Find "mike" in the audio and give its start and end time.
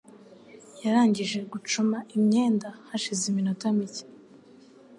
3.77-4.03